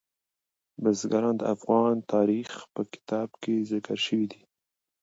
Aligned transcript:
بزګان 0.81 1.25
د 1.37 1.41
افغان 1.55 1.95
تاریخ 2.13 2.49
په 2.73 2.81
کتابونو 2.91 3.37
کې 3.43 3.55
ذکر 3.71 3.97
شوی 4.05 4.25
دي. 4.31 4.41